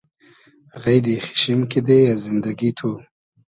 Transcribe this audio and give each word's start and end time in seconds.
غݷدی 0.81 1.15
خیچشیم 1.25 1.61
کیدې 1.71 1.99
از 2.11 2.19
زیندئگی 2.25 2.71
تو 2.77 2.91